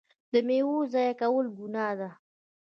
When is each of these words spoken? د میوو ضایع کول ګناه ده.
د 0.31 0.33
میوو 0.47 0.77
ضایع 0.93 1.13
کول 1.21 1.45
ګناه 1.57 1.93
ده. 1.99 2.09